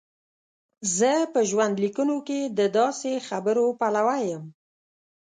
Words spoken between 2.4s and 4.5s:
د داسې خبرو پلوی یم.